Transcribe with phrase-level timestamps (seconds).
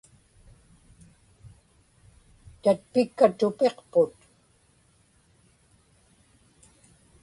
[2.63, 4.13] tatpikka tupiqput